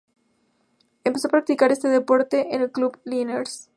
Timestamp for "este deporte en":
1.71-2.63